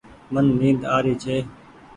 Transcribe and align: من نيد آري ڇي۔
من 0.33 0.45
نيد 0.59 0.79
آري 0.97 1.13
ڇي۔ 1.21 1.35